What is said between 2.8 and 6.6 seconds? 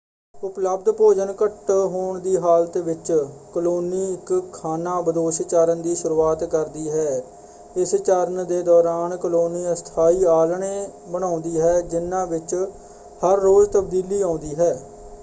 ਵਿੱਚ ਕਲੋਨੀ ਇੱਕ ਖਾਨਾਬਦੋਸ਼ ਚਰਣ ਦੀ ਸ਼ੁਰੂਆਤ